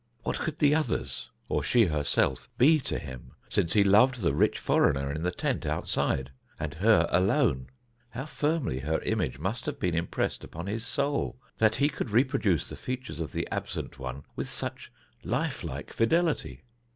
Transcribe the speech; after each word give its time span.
What 0.23 0.39
could 0.39 0.57
the 0.57 0.73
others, 0.73 1.29
or 1.47 1.61
she 1.61 1.85
herself, 1.85 2.49
be 2.57 2.79
to 2.79 2.97
him, 2.97 3.33
since 3.49 3.73
he 3.73 3.83
loved 3.83 4.21
the 4.21 4.33
rich 4.33 4.57
foreigner 4.57 5.11
in 5.13 5.21
the 5.21 5.29
tent 5.29 5.63
outside, 5.63 6.31
and 6.59 6.73
her 6.73 7.05
alone? 7.11 7.69
How 8.09 8.25
firmly 8.25 8.79
her 8.79 8.99
image 9.01 9.37
must 9.37 9.67
have 9.67 9.79
been 9.79 9.93
impressed 9.93 10.43
upon 10.43 10.65
his 10.65 10.83
soul, 10.87 11.39
that 11.59 11.75
he 11.75 11.87
could 11.87 12.09
reproduce 12.09 12.67
the 12.67 12.75
features 12.75 13.19
of 13.19 13.31
the 13.31 13.47
absent 13.51 13.99
one 13.99 14.23
with 14.35 14.49
such 14.49 14.91
lifelike 15.23 15.93
fidelity! 15.93 16.63